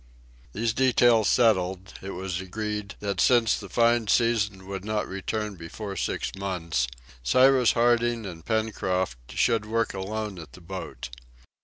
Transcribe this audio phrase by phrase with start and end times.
[0.53, 5.95] These details settled, it was agreed that since the fine season would not return before
[5.95, 6.87] six months,
[7.21, 11.09] Cyrus Harding and Pencroft should work alone at the boat.